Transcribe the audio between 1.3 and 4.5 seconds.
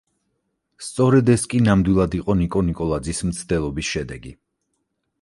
ეს კი ნამდვილად იყო, ნიკო ნიკოლაძის მცდელობის შედეგი.